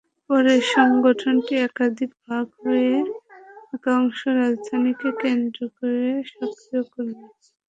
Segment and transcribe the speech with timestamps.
[0.29, 2.91] পরে সংগঠনটি একাধিক ভাগ হয়ে
[3.73, 7.13] একাংশ রাজধানীকে কেন্দ্র ধরে সক্রিয় হয়।